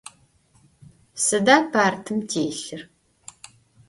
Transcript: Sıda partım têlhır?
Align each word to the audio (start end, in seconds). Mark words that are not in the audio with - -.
Sıda 1.25 1.57
partım 1.73 2.19
têlhır? 2.29 2.81